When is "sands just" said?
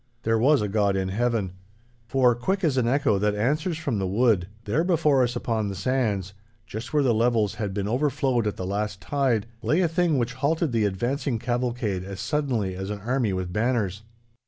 5.75-6.91